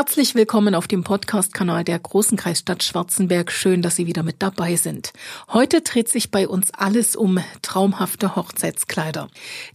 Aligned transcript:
Herzlich 0.00 0.34
willkommen 0.34 0.74
auf 0.74 0.88
dem 0.88 1.04
Podcast-Kanal 1.04 1.84
der 1.84 1.98
Großen 1.98 2.38
Kreisstadt 2.38 2.82
Schwarzenberg. 2.82 3.52
Schön, 3.52 3.82
dass 3.82 3.96
Sie 3.96 4.06
wieder 4.06 4.22
mit 4.22 4.36
dabei 4.38 4.76
sind. 4.76 5.12
Heute 5.52 5.82
dreht 5.82 6.08
sich 6.08 6.30
bei 6.30 6.48
uns 6.48 6.70
alles 6.72 7.16
um 7.16 7.38
traumhafte 7.60 8.34
Hochzeitskleider. 8.34 9.28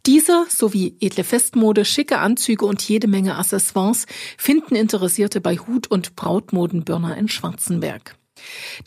Diese 0.07 0.47
sowie 0.49 0.97
edle 0.99 1.23
Festmode, 1.23 1.85
schicke 1.85 2.17
Anzüge 2.17 2.65
und 2.65 2.81
jede 2.81 3.07
Menge 3.07 3.37
Accessoires 3.37 4.07
finden 4.35 4.73
Interessierte 4.73 5.41
bei 5.41 5.57
Hut- 5.57 5.91
und 5.91 6.15
Brautmodenbörner 6.15 7.15
in 7.15 7.27
Schwarzenberg. 7.27 8.17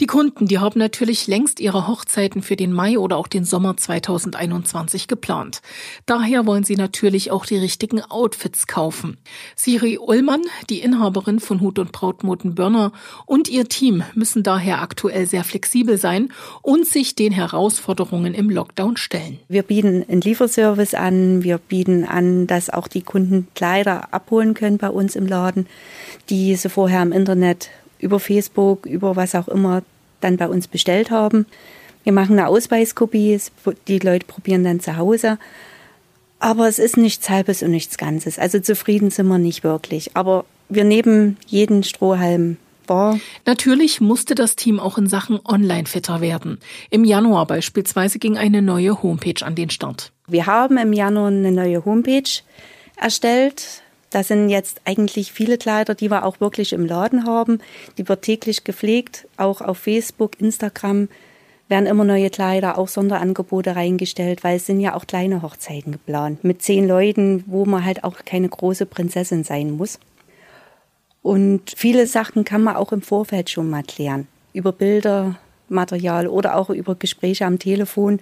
Die 0.01 0.07
Kunden, 0.07 0.47
die 0.47 0.59
haben 0.59 0.79
natürlich 0.79 1.27
längst 1.27 1.61
ihre 1.61 1.89
Hochzeiten 1.89 2.43
für 2.43 2.57
den 2.57 2.73
Mai 2.73 2.99
oder 2.99 3.17
auch 3.17 3.27
den 3.27 3.45
Sommer 3.45 3.77
2021 3.77 5.09
geplant. 5.09 5.63
Daher 6.07 6.47
wollen 6.47 6.65
sie 6.65 6.77
natürlich 6.77 7.31
auch 7.31 7.47
die 7.47 7.57
richtigen 7.57 8.03
Outfits 8.03 8.67
kaufen. 8.67 9.17
Siri 9.57 9.99
Ullmann, 9.99 10.43
die 10.69 10.81
Inhaberin 10.81 11.41
von 11.41 11.61
Hut 11.61 11.79
und 11.79 11.93
Brautmoden 11.93 12.55
Börner 12.55 12.93
und 13.27 13.49
ihr 13.49 13.69
Team 13.69 14.03
müssen 14.15 14.43
daher 14.43 14.83
aktuell 14.83 15.27
sehr 15.27 15.45
flexibel 15.45 15.99
sein 15.99 16.33
und 16.63 16.87
sich 16.87 17.15
den 17.15 17.33
Herausforderungen 17.33 18.35
im 18.35 18.51
Lockdown 18.51 18.97
stellen. 18.97 19.39
Wir 19.49 19.63
bieten 19.63 20.05
einen 20.09 20.21
Lieferservice 20.21 20.95
an, 20.95 21.43
wir 21.43 21.59
bieten 21.59 22.05
an, 22.05 22.47
dass 22.47 22.71
auch 22.71 22.89
die 22.89 23.03
Kunden 23.03 23.49
Kleider 23.55 24.13
abholen 24.13 24.55
können 24.55 24.79
bei 24.79 24.91
uns 24.91 25.17
im 25.17 25.27
Laden, 25.27 25.67
die 26.29 26.55
sie 26.57 26.69
vorher 26.69 27.03
im 27.03 27.13
Internet 27.13 27.71
über 27.99 28.21
Facebook, 28.21 28.87
über 28.87 29.17
was 29.17 29.35
auch 29.35 29.49
immer 29.49 29.83
dann 30.21 30.37
bei 30.37 30.49
uns 30.49 30.69
bestellt 30.69 31.11
haben. 31.11 31.47
Wir 32.05 32.13
machen 32.13 32.39
eine 32.39 32.49
Ausweiskopie, 32.49 33.39
die 33.87 33.99
Leute 33.99 34.27
probieren 34.27 34.65
dann 34.65 34.81
zu 34.81 34.97
Hause. 34.97 35.39
Aber 36.41 36.69
es 36.69 36.79
ist 36.79 36.97
nichts 36.97 37.29
Halbes 37.29 37.63
und 37.63 37.71
nichts 37.71 37.99
Ganzes. 37.99 38.39
Also 38.39 38.61
zufrieden 38.61 39.11
sind 39.11 39.27
wir 39.27 39.39
nicht 39.39 39.65
wirklich. 39.65 40.17
Aber 40.17 40.45
wir 40.69 40.85
nehmen 40.85 41.37
jeden 41.47 41.83
Strohhalm 41.83 42.57
wahr. 42.87 43.19
Natürlich 43.45 44.01
musste 44.01 44.35
das 44.35 44.57
Team 44.57 44.81
auch 44.81 44.99
in 44.99 45.09
Sachen 45.09 45.41
Online 45.45 45.87
fitter 45.87 46.21
werden. 46.21 46.59
Im 46.91 47.05
Januar 47.05 47.47
beispielsweise 47.47 48.19
ging 48.19 48.39
eine 48.39 48.63
neue 48.63 49.03
Homepage 49.03 49.45
an 49.45 49.55
den 49.55 49.71
Start. 49.71 50.13
Wir 50.27 50.47
haben 50.47 50.79
im 50.79 50.93
Januar 50.93 51.29
eine 51.29 51.53
neue 51.53 51.85
Homepage 51.85 52.31
erstellt. 52.97 53.83
Das 54.11 54.29
sind 54.29 54.49
jetzt 54.49 54.81
eigentlich 54.85 55.33
viele 55.33 55.59
Kleider, 55.59 55.95
die 55.95 56.11
wir 56.11 56.25
auch 56.25 56.41
wirklich 56.41 56.73
im 56.73 56.87
Laden 56.87 57.27
haben. 57.27 57.61
Die 57.99 58.09
wird 58.09 58.23
täglich 58.23 58.65
gepflegt. 58.65 59.27
Auch 59.37 59.61
auf 59.61 59.79
Facebook, 59.79 60.41
Instagram 60.41 61.09
werden 61.69 61.87
immer 61.87 62.05
neue 62.05 62.31
Kleider, 62.31 62.79
auch 62.79 62.89
Sonderangebote 62.89 63.77
reingestellt, 63.77 64.43
weil 64.43 64.57
es 64.57 64.67
sind 64.67 64.81
ja 64.81 64.95
auch 64.95 65.07
kleine 65.07 65.43
Hochzeiten 65.43 65.93
geplant. 65.93 66.43
Mit 66.43 66.63
zehn 66.63 66.89
Leuten, 66.89 67.45
wo 67.47 67.67
man 67.67 67.85
halt 67.85 68.05
auch 68.05 68.25
keine 68.25 68.49
große 68.49 68.87
Prinzessin 68.87 69.45
sein 69.45 69.73
muss. 69.73 69.99
Und 71.21 71.75
viele 71.77 72.07
Sachen 72.07 72.45
kann 72.45 72.63
man 72.63 72.77
auch 72.77 72.93
im 72.93 73.03
Vorfeld 73.03 73.51
schon 73.51 73.69
mal 73.69 73.83
klären. 73.83 74.27
Über 74.55 74.73
Bildermaterial 74.73 76.27
oder 76.27 76.57
auch 76.57 76.71
über 76.71 76.95
Gespräche 76.95 77.45
am 77.45 77.59
Telefon, 77.59 78.21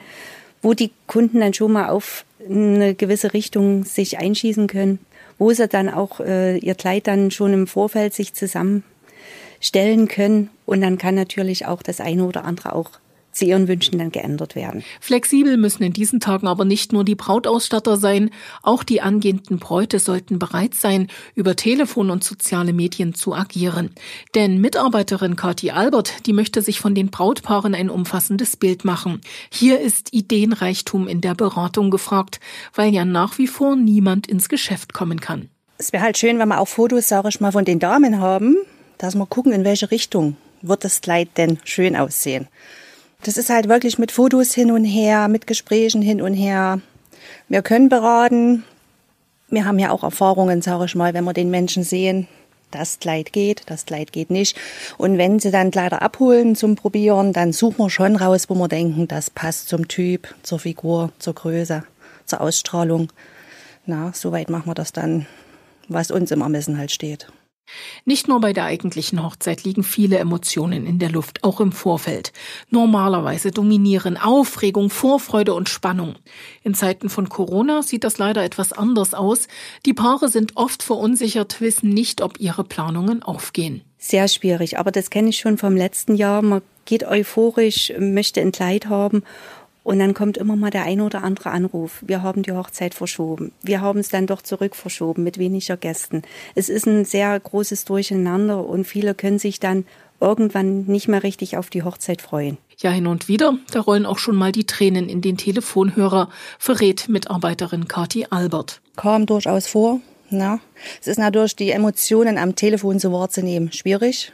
wo 0.61 0.75
die 0.75 0.91
Kunden 1.07 1.39
dann 1.39 1.55
schon 1.55 1.71
mal 1.71 1.91
auf 1.91 2.25
eine 2.45 2.97
gewisse 2.97 3.33
Richtung 3.33 3.85
sich 3.85 4.19
einschießen 4.19 4.67
können 4.67 4.99
wo 5.39 5.53
sie 5.53 5.69
dann 5.69 5.89
auch 5.89 6.21
äh, 6.21 6.59
ihr 6.59 6.75
Kleid 6.75 7.07
dann 7.07 7.31
schon 7.31 7.53
im 7.53 7.67
Vorfeld 7.67 8.15
sich 8.15 8.35
zusammenstellen 8.35 10.09
können. 10.09 10.51
Und 10.65 10.81
dann 10.81 10.99
kann 10.99 11.15
natürlich 11.15 11.67
auch 11.67 11.83
das 11.83 12.01
eine 12.01 12.25
oder 12.25 12.45
andere 12.45 12.75
auch 12.75 12.91
zu 13.37 13.45
ihren 13.45 13.69
Wünschen 13.69 13.99
dann 13.99 14.11
geändert 14.11 14.55
werden. 14.55 14.83
Flexibel 15.01 15.57
müssen 15.57 15.83
in 15.83 15.93
diesen 15.93 16.21
Tagen 16.21 16.47
aber 16.47 16.65
nicht 16.65 16.93
nur 16.93 17.05
die 17.05 17.15
Brautausstatter 17.15 17.97
sein, 17.97 18.31
auch 18.63 18.83
die 18.83 19.01
angehenden 19.01 19.59
Bräute 19.59 19.99
sollten 19.99 20.39
bereit 20.39 20.75
sein, 20.75 21.09
über 21.35 21.57
Telefon 21.57 22.11
und 22.11 22.25
soziale 22.25 22.73
Medien 22.73 23.15
zu 23.15 23.35
agieren. 23.35 23.91
Denn 24.35 24.61
Mitarbeiterin 24.61 25.37
Kathi 25.37 25.71
Albert, 25.71 26.27
die 26.27 26.33
möchte 26.33 26.63
sich 26.63 26.81
von 26.81 26.95
den 26.95 27.09
Brautpaaren 27.11 27.75
ein 27.75 27.91
umfassendes 27.91 28.57
Bild 28.57 28.85
machen. 28.85 29.21
Hier 29.51 29.81
ist 29.81 30.13
Ideenreichtum 30.13 31.09
in 31.09 31.21
der 31.21 31.35
Beratung 31.35 31.91
gefragt, 31.91 32.41
weil 32.75 32.93
ja 32.93 33.05
nach 33.05 33.39
wie 33.39 33.47
vor 33.47 33.77
niemand 33.77 34.27
ins 34.27 34.49
Geschäft 34.49 34.93
kommen 34.93 35.21
kann. 35.21 35.49
Es 35.79 35.93
wäre 35.93 36.03
halt 36.03 36.17
schön, 36.17 36.39
wenn 36.39 36.49
wir 36.49 36.61
auch 36.61 36.69
Fotos, 36.69 37.09
sage 37.09 37.29
ich 37.29 37.41
mal, 37.41 37.53
von 37.53 37.67
den 37.67 37.79
Damen 37.79 38.19
haben, 38.19 38.57
dass 38.97 39.15
wir 39.15 39.27
gucken, 39.27 39.53
in 39.53 39.65
welche 39.65 39.91
Richtung 39.91 40.37
wird 40.63 40.85
das 40.85 41.03
Kleid 41.03 41.29
denn 41.37 41.59
schön 41.65 41.97
aussehen. 41.97 42.49
Das 43.23 43.37
ist 43.37 43.51
halt 43.51 43.69
wirklich 43.69 43.99
mit 43.99 44.13
Fotos 44.13 44.55
hin 44.55 44.71
und 44.71 44.85
her, 44.85 45.29
mit 45.29 45.47
Gesprächen 45.47 46.03
hin 46.03 46.23
und 46.23 46.35
her. 46.35 46.81
Wir 47.49 47.63
können 47.63 47.89
beraten. 47.89 48.65
Wir 49.49 49.65
haben 49.65 49.79
ja 49.79 49.91
auch 49.91 50.03
Erfahrungen, 50.03 50.63
sage 50.63 50.85
ich 50.87 50.95
mal, 50.95 51.15
wenn 51.15 51.25
wir 51.25 51.33
den 51.33 51.51
Menschen 51.51 51.83
sehen, 51.83 52.29
das 52.71 52.99
Kleid 52.99 53.33
geht, 53.33 53.63
das 53.67 53.87
Kleid 53.87 54.13
geht 54.13 54.31
nicht. 54.31 54.57
Und 54.99 55.19
wenn 55.19 55.39
sie 55.39 55.51
dann 55.51 55.71
Kleider 55.71 56.03
abholen 56.03 56.57
zum 56.57 56.77
Probieren, 56.77 57.33
dann 57.33 57.53
suchen 57.53 57.79
wir 57.79 57.91
schon 57.91 58.17
raus, 58.17 58.49
wo 58.49 58.55
wir 58.55 58.69
denken, 58.69 59.09
das 59.09 59.31
passt 59.31 59.69
zum 59.69 59.89
Typ, 59.89 60.35
zur 60.43 60.59
Figur, 60.59 61.13
zur 61.19 61.35
Größe, 61.35 61.85
zur 62.27 62.41
Ausstrahlung. 62.41 63.13
Na, 63.87 64.13
soweit 64.15 64.51
machen 64.51 64.67
wir 64.67 64.75
das 64.75 64.93
dann, 64.93 65.27
was 65.89 66.11
uns 66.11 66.31
im 66.33 66.43
Ermessen 66.43 66.77
halt 66.79 66.91
steht. 66.91 67.29
Nicht 68.05 68.29
nur 68.29 68.41
bei 68.41 68.53
der 68.53 68.65
eigentlichen 68.65 69.23
Hochzeit 69.23 69.65
liegen 69.65 69.83
viele 69.83 70.19
Emotionen 70.19 70.87
in 70.87 70.99
der 70.99 71.11
Luft, 71.11 71.45
auch 71.45 71.61
im 71.61 71.73
Vorfeld. 71.73 72.33
Normalerweise 72.71 73.51
dominieren 73.51 74.17
Aufregung, 74.17 74.91
Vorfreude 74.91 75.55
und 75.55 75.69
Spannung. 75.69 76.17
In 76.63 76.75
Zeiten 76.75 77.09
von 77.09 77.29
Corona 77.29 77.83
sieht 77.83 78.05
das 78.05 78.19
leider 78.19 78.45
etwas 78.45 78.73
anders 78.73 79.15
aus. 79.15 79.49
Die 79.85 79.95
Paare 79.95 80.29
sind 80.29 80.57
oft 80.57 80.83
verunsichert, 80.83 81.61
wissen 81.61 81.91
nicht, 81.91 82.23
ob 82.23 82.39
ihre 82.41 82.65
Planungen 82.65 83.23
aufgehen. 83.23 83.83
Sehr 83.99 84.29
schwierig, 84.29 84.79
aber 84.79 84.93
das 84.93 85.11
kenne 85.11 85.31
ich 85.31 85.39
schon 85.39 85.59
vom 85.59 85.77
letzten 85.77 86.15
Jahr. 86.15 86.43
Man 86.43 86.63
geht 86.85 87.05
euphorisch, 87.05 87.93
möchte 87.99 88.41
ein 88.41 88.53
Kleid 88.53 88.87
haben 88.87 89.23
und 89.87 90.01
dann 90.01 90.15
kommt 90.15 90.37
immer 90.37 90.57
mal 90.57 90.71
der 90.71 90.83
ein 90.83 91.01
oder 91.01 91.23
andere 91.23 91.51
Anruf. 91.51 92.03
Wir 92.05 92.21
haben 92.21 92.43
die 92.43 92.51
Hochzeit 92.51 92.93
verschoben. 92.93 93.53
Wir 93.63 93.81
haben 93.81 94.01
es 94.01 94.09
dann 94.09 94.27
doch 94.27 94.43
zurück 94.43 94.75
verschoben 94.75 95.23
mit 95.23 95.39
weniger 95.39 95.77
Gästen. 95.77 96.23
Es 96.57 96.69
ist 96.69 96.89
ein 96.89 97.05
sehr 97.05 97.39
großes 97.39 97.85
Durcheinander 97.85 98.67
und 98.67 98.85
viele 98.85 99.15
können 99.15 99.39
sich 99.39 99.61
dann 99.61 99.85
irgendwann 100.21 100.87
nicht 100.87 101.07
mehr 101.07 101.23
richtig 101.23 101.57
auf 101.57 101.71
die 101.71 101.85
Hochzeit 101.85 102.21
freuen. 102.21 102.59
Ja, 102.79 102.91
hin 102.91 103.07
und 103.07 103.29
wieder, 103.29 103.59
da 103.71 103.79
rollen 103.79 104.07
auch 104.07 104.19
schon 104.19 104.35
mal 104.35 104.51
die 104.51 104.67
Tränen 104.67 105.09
in 105.09 105.21
den 105.21 105.37
Telefonhörer, 105.37 106.31
verrät 106.59 107.09
Mitarbeiterin 107.09 107.87
Kati 107.87 108.27
Albert. 108.29 108.81
Kam 108.97 109.25
durchaus 109.25 109.69
vor. 109.69 110.01
Na, 110.31 110.59
es 111.01 111.07
ist 111.07 111.19
natürlich 111.19 111.55
die 111.55 111.71
Emotionen 111.71 112.39
am 112.39 112.57
Telefon 112.57 112.99
so 112.99 113.13
wahrzunehmen 113.13 113.71
schwierig 113.71 114.33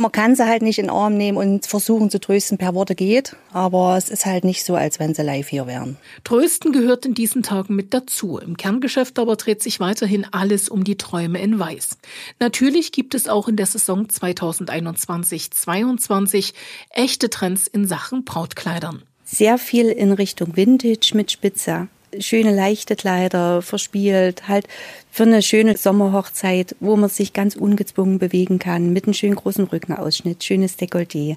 man 0.00 0.10
kann 0.10 0.34
sie 0.34 0.46
halt 0.46 0.62
nicht 0.62 0.78
in 0.78 0.86
den 0.86 0.94
Arm 0.94 1.18
nehmen 1.18 1.36
und 1.36 1.66
versuchen 1.66 2.08
zu 2.08 2.18
trösten 2.18 2.56
per 2.56 2.74
Worte 2.74 2.94
geht, 2.94 3.36
aber 3.52 3.98
es 3.98 4.08
ist 4.08 4.24
halt 4.24 4.44
nicht 4.44 4.64
so, 4.64 4.74
als 4.74 4.98
wenn 4.98 5.12
sie 5.14 5.20
live 5.22 5.48
hier 5.48 5.66
wären. 5.66 5.98
Trösten 6.24 6.72
gehört 6.72 7.04
in 7.04 7.12
diesen 7.12 7.42
Tagen 7.42 7.76
mit 7.76 7.92
dazu. 7.92 8.38
Im 8.38 8.56
Kerngeschäft 8.56 9.18
aber 9.18 9.36
dreht 9.36 9.62
sich 9.62 9.78
weiterhin 9.78 10.26
alles 10.32 10.70
um 10.70 10.84
die 10.84 10.96
Träume 10.96 11.42
in 11.42 11.58
Weiß. 11.58 11.98
Natürlich 12.38 12.92
gibt 12.92 13.14
es 13.14 13.28
auch 13.28 13.46
in 13.46 13.56
der 13.56 13.66
Saison 13.66 14.06
2021-22 14.06 16.54
echte 16.88 17.28
Trends 17.28 17.66
in 17.66 17.86
Sachen 17.86 18.24
Brautkleidern. 18.24 19.02
Sehr 19.24 19.58
viel 19.58 19.90
in 19.90 20.12
Richtung 20.12 20.56
Vintage 20.56 21.10
mit 21.12 21.30
Spitze 21.30 21.88
schöne 22.18 22.54
leichte 22.54 22.96
Kleider, 22.96 23.62
verspielt, 23.62 24.48
halt 24.48 24.66
für 25.10 25.24
eine 25.24 25.42
schöne 25.42 25.76
Sommerhochzeit, 25.76 26.76
wo 26.80 26.96
man 26.96 27.08
sich 27.08 27.32
ganz 27.32 27.56
ungezwungen 27.56 28.18
bewegen 28.18 28.58
kann, 28.58 28.92
mit 28.92 29.04
einem 29.04 29.14
schönen 29.14 29.36
großen 29.36 29.64
Rückenausschnitt, 29.64 30.42
schönes 30.44 30.78
Dekolleté. 30.78 31.36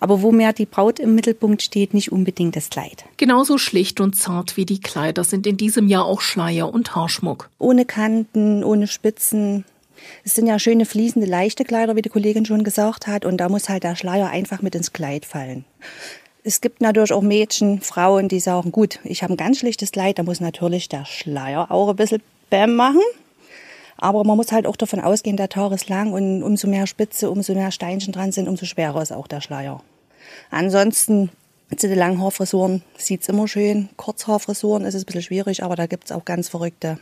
Aber 0.00 0.22
wo 0.22 0.30
mehr 0.30 0.52
die 0.52 0.66
Braut 0.66 1.00
im 1.00 1.14
Mittelpunkt 1.14 1.62
steht, 1.62 1.92
nicht 1.92 2.12
unbedingt 2.12 2.54
das 2.54 2.70
Kleid. 2.70 3.04
Genauso 3.16 3.58
schlicht 3.58 4.00
und 4.00 4.14
zart 4.14 4.56
wie 4.56 4.64
die 4.64 4.80
Kleider 4.80 5.24
sind 5.24 5.46
in 5.46 5.56
diesem 5.56 5.88
Jahr 5.88 6.04
auch 6.04 6.20
Schleier 6.20 6.72
und 6.72 6.94
Haarschmuck. 6.94 7.50
Ohne 7.58 7.84
Kanten, 7.84 8.62
ohne 8.62 8.86
Spitzen. 8.86 9.64
Es 10.24 10.34
sind 10.34 10.46
ja 10.46 10.60
schöne 10.60 10.86
fließende, 10.86 11.26
leichte 11.26 11.64
Kleider, 11.64 11.96
wie 11.96 12.02
die 12.02 12.08
Kollegin 12.08 12.46
schon 12.46 12.62
gesagt 12.62 13.08
hat, 13.08 13.24
und 13.24 13.38
da 13.38 13.48
muss 13.48 13.68
halt 13.68 13.82
der 13.82 13.96
Schleier 13.96 14.28
einfach 14.28 14.62
mit 14.62 14.76
ins 14.76 14.92
Kleid 14.92 15.26
fallen. 15.26 15.64
Es 16.48 16.62
gibt 16.62 16.80
natürlich 16.80 17.12
auch 17.12 17.20
Mädchen, 17.20 17.82
Frauen, 17.82 18.28
die 18.28 18.40
sagen, 18.40 18.72
gut, 18.72 19.00
ich 19.04 19.22
habe 19.22 19.34
ein 19.34 19.36
ganz 19.36 19.58
schlichtes 19.58 19.92
Kleid, 19.92 20.18
da 20.18 20.22
muss 20.22 20.40
natürlich 20.40 20.88
der 20.88 21.04
Schleier 21.04 21.70
auch 21.70 21.90
ein 21.90 21.96
bisschen 21.96 22.22
Bäm 22.48 22.74
machen. 22.74 23.02
Aber 23.98 24.24
man 24.24 24.38
muss 24.38 24.50
halt 24.50 24.66
auch 24.66 24.76
davon 24.76 25.00
ausgehen, 25.00 25.36
der 25.36 25.50
Tag 25.50 25.72
ist 25.72 25.90
lang 25.90 26.10
und 26.10 26.42
umso 26.42 26.66
mehr 26.66 26.86
Spitze, 26.86 27.30
umso 27.30 27.52
mehr 27.52 27.70
Steinchen 27.70 28.14
dran 28.14 28.32
sind, 28.32 28.48
umso 28.48 28.64
schwerer 28.64 29.02
ist 29.02 29.12
auch 29.12 29.26
der 29.26 29.42
Schleier. 29.42 29.82
Ansonsten 30.50 31.28
zu 31.76 31.86
den 31.86 31.98
Langhaarfrisuren 31.98 32.82
sieht's 32.96 33.28
immer 33.28 33.46
schön. 33.46 33.90
Kurzhaarfrisuren 33.98 34.86
ist 34.86 34.94
es 34.94 35.02
ein 35.02 35.04
bisschen 35.04 35.20
schwierig, 35.20 35.62
aber 35.62 35.76
da 35.76 35.84
gibt's 35.84 36.12
auch 36.12 36.24
ganz 36.24 36.48
verrückte 36.48 36.98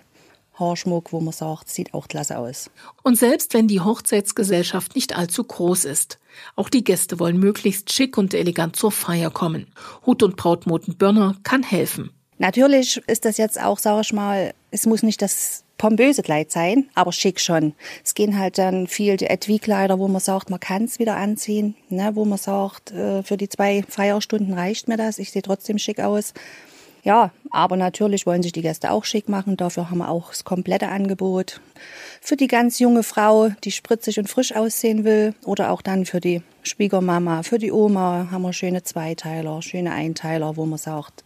Haarschmuck, 0.58 1.12
wo 1.12 1.20
man 1.20 1.32
sagt, 1.32 1.68
sieht 1.68 1.94
auch 1.94 2.08
klasse 2.08 2.38
aus. 2.38 2.70
Und 3.02 3.18
selbst 3.18 3.54
wenn 3.54 3.68
die 3.68 3.80
Hochzeitsgesellschaft 3.80 4.94
nicht 4.94 5.16
allzu 5.16 5.44
groß 5.44 5.84
ist, 5.84 6.18
auch 6.54 6.68
die 6.68 6.84
Gäste 6.84 7.18
wollen 7.18 7.38
möglichst 7.38 7.92
schick 7.92 8.18
und 8.18 8.34
elegant 8.34 8.76
zur 8.76 8.92
Feier 8.92 9.30
kommen. 9.30 9.66
Hut- 10.04 10.22
und 10.22 10.36
Brautmoden 10.36 10.96
Börner 10.96 11.36
kann 11.42 11.62
helfen. 11.62 12.10
Natürlich 12.38 12.98
ist 13.06 13.24
das 13.24 13.38
jetzt 13.38 13.60
auch, 13.60 13.78
sage 13.78 14.02
ich 14.02 14.12
mal, 14.12 14.52
es 14.70 14.86
muss 14.86 15.02
nicht 15.02 15.22
das 15.22 15.64
pompöse 15.78 16.22
Kleid 16.22 16.50
sein, 16.50 16.88
aber 16.94 17.12
schick 17.12 17.40
schon. 17.40 17.74
Es 18.04 18.14
gehen 18.14 18.38
halt 18.38 18.58
dann 18.58 18.86
viel 18.86 19.16
die 19.16 19.26
Etui-Kleider, 19.26 19.98
wo 19.98 20.08
man 20.08 20.20
sagt, 20.20 20.50
man 20.50 20.60
kann 20.60 20.84
es 20.84 20.98
wieder 20.98 21.16
anziehen, 21.16 21.76
ne, 21.88 22.12
wo 22.14 22.24
man 22.24 22.38
sagt, 22.38 22.92
äh, 22.92 23.22
für 23.22 23.36
die 23.36 23.48
zwei 23.48 23.84
Feierstunden 23.88 24.54
reicht 24.54 24.88
mir 24.88 24.96
das, 24.96 25.18
ich 25.18 25.30
sehe 25.30 25.42
trotzdem 25.42 25.78
schick 25.78 26.00
aus. 26.00 26.34
Ja, 27.04 27.30
aber 27.56 27.78
natürlich 27.78 28.26
wollen 28.26 28.42
sich 28.42 28.52
die 28.52 28.60
Gäste 28.60 28.90
auch 28.90 29.04
schick 29.04 29.30
machen. 29.30 29.56
Dafür 29.56 29.88
haben 29.88 29.98
wir 29.98 30.10
auch 30.10 30.28
das 30.28 30.44
komplette 30.44 30.88
Angebot. 30.88 31.62
Für 32.20 32.36
die 32.36 32.48
ganz 32.48 32.78
junge 32.78 33.02
Frau, 33.02 33.48
die 33.64 33.72
spritzig 33.72 34.18
und 34.18 34.28
frisch 34.28 34.54
aussehen 34.54 35.04
will. 35.04 35.34
Oder 35.44 35.70
auch 35.70 35.80
dann 35.80 36.04
für 36.04 36.20
die 36.20 36.42
Schwiegermama, 36.62 37.42
für 37.42 37.58
die 37.58 37.72
Oma 37.72 38.28
haben 38.30 38.42
wir 38.42 38.52
schöne 38.52 38.82
Zweiteiler, 38.82 39.62
schöne 39.62 39.92
Einteiler, 39.92 40.58
wo 40.58 40.66
man 40.66 40.78
sagt, 40.78 41.24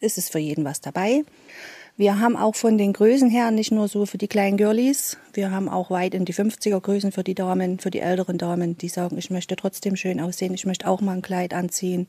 ist 0.00 0.16
es 0.16 0.30
für 0.30 0.38
jeden 0.38 0.64
was 0.64 0.80
dabei. 0.80 1.22
Wir 1.98 2.18
haben 2.18 2.36
auch 2.36 2.54
von 2.54 2.78
den 2.78 2.94
Größen 2.94 3.28
her 3.28 3.50
nicht 3.50 3.70
nur 3.70 3.86
so 3.86 4.06
für 4.06 4.16
die 4.16 4.28
kleinen 4.28 4.56
Girlies, 4.56 5.18
wir 5.34 5.50
haben 5.50 5.68
auch 5.68 5.90
weit 5.90 6.14
in 6.14 6.24
die 6.24 6.32
50er 6.32 6.80
Größen 6.80 7.12
für 7.12 7.22
die 7.22 7.34
Damen, 7.34 7.78
für 7.78 7.90
die 7.90 8.00
älteren 8.00 8.38
Damen, 8.38 8.78
die 8.78 8.88
sagen, 8.88 9.18
ich 9.18 9.30
möchte 9.30 9.56
trotzdem 9.56 9.96
schön 9.96 10.18
aussehen, 10.18 10.54
ich 10.54 10.64
möchte 10.64 10.88
auch 10.88 11.02
mal 11.02 11.12
ein 11.12 11.22
Kleid 11.22 11.52
anziehen. 11.52 12.08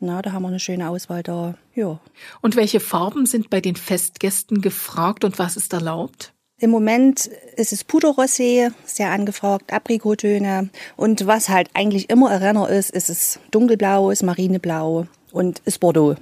Na, 0.00 0.22
da 0.22 0.32
haben 0.32 0.42
wir 0.42 0.48
eine 0.48 0.60
schöne 0.60 0.88
Auswahl 0.88 1.22
da. 1.22 1.54
Ja. 1.74 1.98
Und 2.40 2.54
welche 2.54 2.80
Farben 2.80 3.26
sind 3.26 3.50
bei 3.50 3.60
den 3.60 3.74
Festgästen 3.74 4.60
gefragt 4.60 5.24
und 5.24 5.38
was 5.38 5.56
ist 5.56 5.72
erlaubt? 5.72 6.32
Im 6.60 6.70
Moment 6.70 7.26
ist 7.56 7.72
es 7.72 7.86
Puderrosé, 7.86 8.72
sehr 8.84 9.10
angefragt, 9.10 9.72
Aprikotöne. 9.72 10.70
Und 10.96 11.26
was 11.26 11.48
halt 11.48 11.70
eigentlich 11.74 12.10
immer 12.10 12.40
Renner 12.40 12.68
ist, 12.68 12.90
ist 12.90 13.08
es 13.08 13.38
dunkelblau, 13.50 14.10
ist 14.10 14.22
marineblau 14.22 15.06
und 15.32 15.60
ist 15.64 15.78
Bordeaux. 15.78 16.16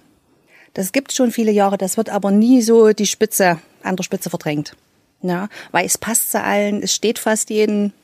Das 0.75 0.93
gibt 0.93 1.13
schon 1.13 1.31
viele 1.31 1.53
Jahre, 1.53 1.79
das 1.79 1.97
wird 1.97 2.11
aber 2.11 2.31
nie 2.31 2.61
so 2.61 2.93
die 2.93 3.07
Spitze 3.07 3.59
an 3.83 3.97
der 3.97 4.05
Spitze 4.05 4.29
verdrängt. 4.29 4.77
Ja, 5.23 5.49
weil 5.73 5.87
es 5.87 5.97
passt 5.97 6.31
zu 6.31 6.43
allen, 6.43 6.83
es 6.83 6.95
steht 6.95 7.19
fast 7.19 7.49
jeden. 7.49 7.95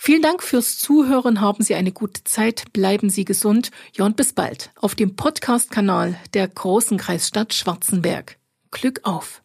Vielen 0.00 0.22
Dank 0.22 0.44
fürs 0.44 0.78
Zuhören, 0.78 1.40
haben 1.40 1.64
Sie 1.64 1.74
eine 1.74 1.90
gute 1.90 2.22
Zeit, 2.24 2.72
bleiben 2.72 3.10
Sie 3.10 3.24
gesund, 3.24 3.72
ja 3.96 4.06
und 4.06 4.16
bis 4.16 4.32
bald 4.32 4.70
auf 4.76 4.94
dem 4.94 5.16
Podcast-Kanal 5.16 6.16
der 6.34 6.46
Großen 6.46 6.98
Kreisstadt 6.98 7.52
Schwarzenberg. 7.52 8.38
Glück 8.70 9.00
auf! 9.02 9.42